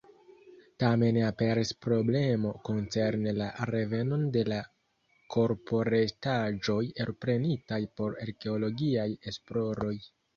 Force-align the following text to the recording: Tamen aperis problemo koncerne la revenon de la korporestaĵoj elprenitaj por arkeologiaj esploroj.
Tamen 0.83 1.17
aperis 1.23 1.71
problemo 1.85 2.53
koncerne 2.69 3.33
la 3.41 3.49
revenon 3.71 4.23
de 4.37 4.43
la 4.51 4.57
korporestaĵoj 5.35 6.79
elprenitaj 7.05 7.81
por 8.01 8.17
arkeologiaj 8.25 9.07
esploroj. 9.33 9.95